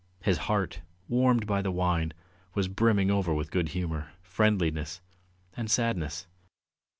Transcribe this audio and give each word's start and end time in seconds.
His 0.23 0.39
heart, 0.49 0.81
warmed 1.07 1.45
by 1.45 1.61
the 1.61 1.69
wine, 1.69 2.13
was 2.55 2.67
brimming 2.67 3.11
over 3.11 3.31
with 3.35 3.51
good 3.51 3.69
humour, 3.69 4.13
friendliness, 4.23 4.99
and 5.55 5.69
sadness. 5.69 6.25